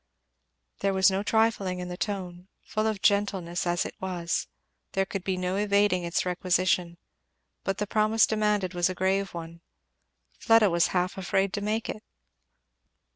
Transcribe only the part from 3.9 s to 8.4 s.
was; there could be no evading its requisition. But the promise